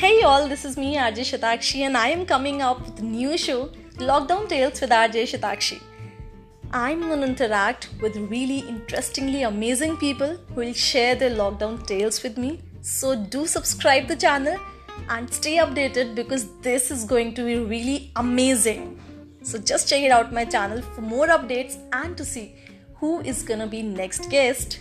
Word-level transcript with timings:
Hey 0.00 0.22
all, 0.24 0.46
this 0.46 0.66
is 0.66 0.76
me 0.76 0.96
Ajay 0.96 1.24
Shatakshi 1.26 1.78
and 1.80 1.96
I 1.96 2.08
am 2.08 2.26
coming 2.26 2.60
up 2.60 2.80
with 2.84 2.98
a 2.98 3.02
new 3.02 3.38
show, 3.38 3.70
Lockdown 3.94 4.46
Tales 4.46 4.78
with 4.82 4.90
Ajay 4.90 5.22
Shatakshi. 5.22 5.80
I'm 6.70 7.00
going 7.00 7.22
to 7.22 7.26
interact 7.26 7.88
with 8.02 8.14
really 8.14 8.58
interestingly 8.58 9.44
amazing 9.44 9.96
people 9.96 10.36
who 10.48 10.60
will 10.60 10.74
share 10.74 11.14
their 11.14 11.30
lockdown 11.30 11.86
tales 11.86 12.22
with 12.22 12.36
me. 12.36 12.60
So 12.82 13.16
do 13.16 13.46
subscribe 13.46 14.06
the 14.06 14.16
channel 14.16 14.58
and 15.08 15.32
stay 15.32 15.56
updated 15.56 16.14
because 16.14 16.46
this 16.60 16.90
is 16.90 17.04
going 17.04 17.32
to 17.32 17.46
be 17.46 17.56
really 17.56 18.12
amazing. 18.16 19.00
So 19.42 19.56
just 19.56 19.88
check 19.88 20.02
it 20.02 20.10
out 20.10 20.30
my 20.30 20.44
channel 20.44 20.82
for 20.82 21.00
more 21.00 21.28
updates 21.28 21.78
and 21.94 22.18
to 22.18 22.24
see 22.26 22.54
who 22.96 23.20
is 23.22 23.42
gonna 23.42 23.66
be 23.66 23.80
next 23.80 24.28
guest 24.28 24.80